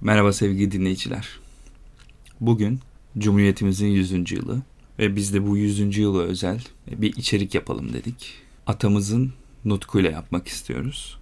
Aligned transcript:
Merhaba 0.00 0.32
sevgili 0.32 0.72
dinleyiciler. 0.72 1.28
Bugün 2.40 2.80
Cumhuriyetimizin 3.18 3.86
100. 3.86 4.32
yılı 4.32 4.62
ve 4.98 5.16
biz 5.16 5.34
de 5.34 5.46
bu 5.46 5.56
100. 5.56 5.98
yıla 5.98 6.22
özel 6.22 6.64
bir 6.86 7.16
içerik 7.16 7.54
yapalım 7.54 7.92
dedik. 7.92 8.34
Atamızın 8.66 9.32
nutkuyla 9.64 10.10
yapmak 10.10 10.48
istiyoruz. 10.48 11.18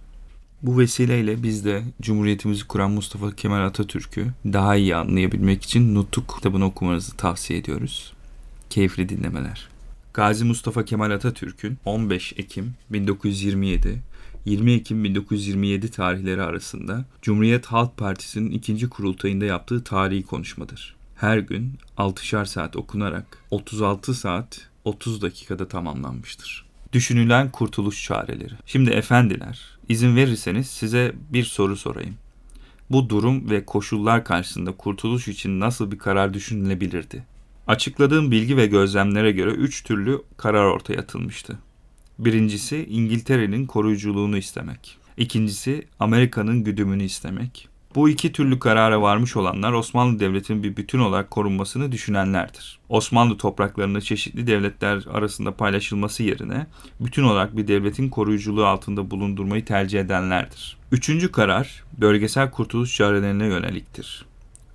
Bu 0.61 0.79
vesileyle 0.79 1.43
biz 1.43 1.65
de 1.65 1.83
Cumhuriyetimizi 2.01 2.67
kuran 2.67 2.91
Mustafa 2.91 3.35
Kemal 3.35 3.65
Atatürk'ü 3.65 4.27
daha 4.45 4.75
iyi 4.75 4.95
anlayabilmek 4.95 5.63
için 5.63 5.95
Nutuk 5.95 6.35
kitabını 6.35 6.65
okumanızı 6.65 7.17
tavsiye 7.17 7.59
ediyoruz. 7.59 8.13
Keyifli 8.69 9.09
dinlemeler. 9.09 9.67
Gazi 10.13 10.45
Mustafa 10.45 10.85
Kemal 10.85 11.11
Atatürk'ün 11.11 11.77
15 11.85 12.33
Ekim 12.37 12.73
1927 12.89 14.01
20 14.47 14.71
Ekim 14.71 15.03
1927 15.03 15.91
tarihleri 15.91 16.41
arasında 16.41 17.05
Cumhuriyet 17.21 17.65
Halk 17.65 17.97
Partisi'nin 17.97 18.51
ikinci 18.51 18.89
kurultayında 18.89 19.45
yaptığı 19.45 19.83
tarihi 19.83 20.23
konuşmadır. 20.23 20.95
Her 21.15 21.37
gün 21.37 21.73
6'şar 21.97 22.45
saat 22.45 22.75
okunarak 22.75 23.37
36 23.51 24.13
saat 24.13 24.69
30 24.85 25.21
dakikada 25.21 25.67
tamamlanmıştır. 25.67 26.65
Düşünülen 26.93 27.51
kurtuluş 27.51 28.03
çareleri. 28.03 28.53
Şimdi 28.65 28.89
efendiler, 28.89 29.77
izin 29.89 30.15
verirseniz 30.15 30.67
size 30.67 31.15
bir 31.33 31.43
soru 31.43 31.75
sorayım. 31.75 32.15
Bu 32.89 33.09
durum 33.09 33.49
ve 33.49 33.65
koşullar 33.65 34.25
karşısında 34.25 34.71
kurtuluş 34.71 35.27
için 35.27 35.59
nasıl 35.59 35.91
bir 35.91 35.97
karar 35.97 36.33
düşünülebilirdi? 36.33 37.25
Açıkladığım 37.67 38.31
bilgi 38.31 38.57
ve 38.57 38.67
gözlemlere 38.67 39.31
göre 39.31 39.51
üç 39.51 39.83
türlü 39.83 40.21
karar 40.37 40.65
ortaya 40.65 40.99
atılmıştı. 40.99 41.59
Birincisi 42.19 42.85
İngiltere'nin 42.89 43.65
koruyuculuğunu 43.65 44.37
istemek. 44.37 44.97
İkincisi 45.17 45.87
Amerika'nın 45.99 46.63
güdümünü 46.63 47.03
istemek. 47.03 47.67
Bu 47.95 48.09
iki 48.09 48.31
türlü 48.31 48.59
karara 48.59 49.01
varmış 49.01 49.35
olanlar 49.35 49.73
Osmanlı 49.73 50.19
Devleti'nin 50.19 50.63
bir 50.63 50.77
bütün 50.77 50.99
olarak 50.99 51.31
korunmasını 51.31 51.91
düşünenlerdir. 51.91 52.79
Osmanlı 52.89 53.37
topraklarını 53.37 54.01
çeşitli 54.01 54.47
devletler 54.47 55.05
arasında 55.13 55.51
paylaşılması 55.51 56.23
yerine 56.23 56.67
bütün 56.99 57.23
olarak 57.23 57.57
bir 57.57 57.67
devletin 57.67 58.09
koruyuculuğu 58.09 58.65
altında 58.65 59.11
bulundurmayı 59.11 59.65
tercih 59.65 59.99
edenlerdir. 59.99 60.77
Üçüncü 60.91 61.31
karar 61.31 61.83
bölgesel 61.97 62.51
kurtuluş 62.51 62.95
çarelerine 62.95 63.45
yöneliktir. 63.45 64.25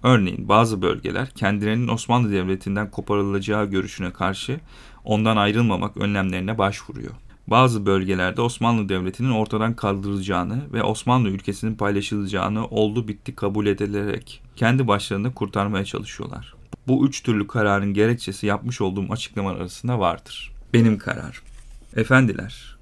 Örneğin 0.02 0.48
bazı 0.48 0.82
bölgeler 0.82 1.30
kendilerinin 1.30 1.88
Osmanlı 1.88 2.32
Devleti'nden 2.32 2.90
koparılacağı 2.90 3.70
görüşüne 3.70 4.10
karşı 4.10 4.60
ondan 5.04 5.36
ayrılmamak 5.36 5.96
önlemlerine 5.96 6.58
başvuruyor. 6.58 7.12
Bazı 7.46 7.86
bölgelerde 7.86 8.40
Osmanlı 8.40 8.88
Devleti'nin 8.88 9.30
ortadan 9.30 9.76
kaldırılacağını 9.76 10.62
ve 10.72 10.82
Osmanlı 10.82 11.28
ülkesinin 11.28 11.74
paylaşılacağını 11.74 12.66
oldu 12.66 13.08
bitti 13.08 13.34
kabul 13.34 13.66
edilerek 13.66 14.42
kendi 14.56 14.88
başlarını 14.88 15.34
kurtarmaya 15.34 15.84
çalışıyorlar. 15.84 16.54
Bu 16.88 17.06
üç 17.08 17.22
türlü 17.22 17.46
kararın 17.46 17.94
gerekçesi 17.94 18.46
yapmış 18.46 18.80
olduğum 18.80 19.12
açıklamalar 19.12 19.56
arasında 19.56 19.98
vardır. 19.98 20.52
Benim 20.74 20.98
karar. 20.98 21.42
Efendiler, 21.96 22.76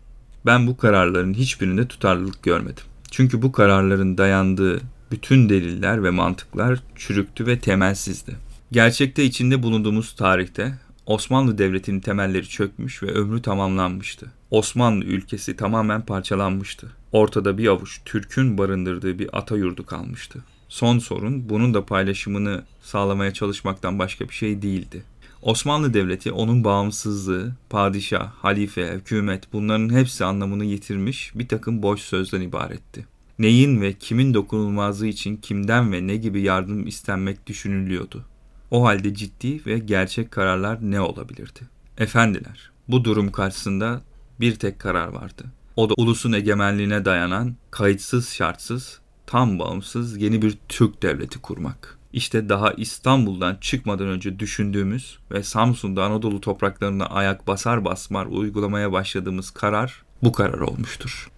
ben 0.47 0.67
bu 0.67 0.77
kararların 0.77 1.35
hiçbirinde 1.35 1.89
tutarlılık 1.89 2.43
görmedim. 2.43 2.85
Çünkü 3.11 3.43
bu 3.43 3.53
kararların 3.53 4.19
dayandığı 4.19 4.81
bütün 5.11 5.49
deliller 5.49 6.05
ve 6.05 6.11
mantıklar 6.11 6.81
çürüktü 6.97 7.47
ve 7.47 7.59
temelsizdi. 7.59 8.37
Gerçekte 8.73 9.25
içinde 9.25 9.63
bulunduğumuz 9.63 10.15
tarihte 10.15 10.75
Osmanlı 11.11 11.59
Devleti'nin 11.59 12.01
temelleri 12.01 12.49
çökmüş 12.49 13.03
ve 13.03 13.07
ömrü 13.07 13.43
tamamlanmıştı. 13.43 14.33
Osmanlı 14.51 15.05
ülkesi 15.05 15.57
tamamen 15.57 16.03
parçalanmıştı. 16.03 16.93
Ortada 17.13 17.59
bir 17.59 17.67
avuç 17.67 18.01
Türk'ün 18.05 18.59
barındırdığı 18.59 19.19
bir 19.19 19.39
ata 19.39 19.57
yurdu 19.57 19.87
kalmıştı. 19.87 20.45
Son 20.69 20.99
sorun 20.99 21.49
bunun 21.49 21.75
da 21.75 21.87
paylaşımını 21.87 22.65
sağlamaya 22.83 23.33
çalışmaktan 23.33 23.99
başka 23.99 24.29
bir 24.29 24.35
şey 24.35 24.63
değildi. 24.63 25.03
Osmanlı 25.43 25.95
Devleti 25.95 26.33
onun 26.33 26.65
bağımsızlığı, 26.65 27.53
padişah, 27.71 28.33
halife, 28.33 28.93
hükümet 28.93 29.53
bunların 29.53 29.95
hepsi 29.95 30.25
anlamını 30.25 30.65
yitirmiş 30.65 31.33
bir 31.35 31.49
takım 31.49 31.83
boş 31.83 32.01
sözden 32.01 32.41
ibaretti. 32.41 33.07
Neyin 33.39 33.81
ve 33.81 33.93
kimin 33.93 34.35
dokunulmazlığı 34.35 35.07
için 35.07 35.37
kimden 35.37 35.93
ve 35.93 36.07
ne 36.07 36.17
gibi 36.17 36.41
yardım 36.41 36.87
istenmek 36.87 37.47
düşünülüyordu. 37.47 38.25
O 38.71 38.85
halde 38.85 39.15
ciddi 39.15 39.67
ve 39.67 39.79
gerçek 39.79 40.31
kararlar 40.31 40.79
ne 40.81 41.01
olabilirdi? 41.01 41.61
Efendiler, 41.99 42.71
bu 42.89 43.05
durum 43.05 43.33
karşısında 43.33 44.01
bir 44.41 44.57
tek 44.57 44.79
karar 44.79 45.09
vardı. 45.09 45.45
O 45.77 45.91
da 45.91 45.95
ulusun 45.97 46.33
egemenliğine 46.33 47.05
dayanan, 47.05 47.57
kayıtsız 47.71 48.31
şartsız, 48.31 49.01
tam 49.27 49.59
bağımsız 49.59 50.23
yeni 50.23 50.43
bir 50.43 50.59
Türk 50.69 51.03
devleti 51.03 51.39
kurmak. 51.39 51.99
İşte 52.13 52.49
daha 52.49 52.73
İstanbul'dan 52.73 53.57
çıkmadan 53.61 54.07
önce 54.07 54.39
düşündüğümüz 54.39 55.19
ve 55.31 55.43
Samsun'da 55.43 56.05
Anadolu 56.05 56.41
topraklarına 56.41 57.07
ayak 57.07 57.47
basar 57.47 57.85
basmar 57.85 58.27
uygulamaya 58.27 58.93
başladığımız 58.93 59.51
karar 59.51 60.03
bu 60.23 60.33
karar 60.33 60.59
olmuştur. 60.59 61.31